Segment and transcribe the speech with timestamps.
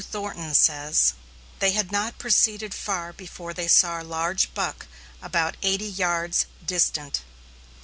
[0.01, 0.03] Q.
[0.09, 1.13] Thornton says:
[1.59, 4.87] They had not proceeded far before they saw a large buck
[5.21, 7.21] about eighty yards distant.